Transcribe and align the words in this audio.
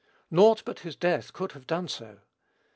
Naught 0.31 0.63
but 0.65 0.79
his 0.79 0.95
death 0.95 1.31
could 1.31 1.51
have 1.51 1.67
done 1.67 1.87
so. 1.87 2.21